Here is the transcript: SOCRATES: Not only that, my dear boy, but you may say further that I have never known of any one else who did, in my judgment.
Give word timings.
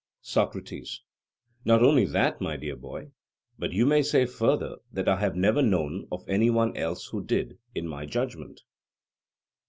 SOCRATES: 0.23 1.03
Not 1.63 1.83
only 1.83 2.05
that, 2.05 2.41
my 2.41 2.57
dear 2.57 2.75
boy, 2.75 3.11
but 3.59 3.71
you 3.71 3.85
may 3.85 4.01
say 4.01 4.25
further 4.25 4.77
that 4.91 5.07
I 5.07 5.17
have 5.19 5.35
never 5.35 5.61
known 5.61 6.07
of 6.11 6.27
any 6.27 6.49
one 6.49 6.75
else 6.75 7.05
who 7.09 7.23
did, 7.23 7.59
in 7.75 7.87
my 7.87 8.07
judgment. 8.07 8.61